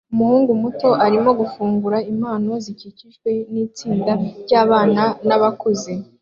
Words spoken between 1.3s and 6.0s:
gufungura impano zikikijwe nitsinda ryabana nabakuze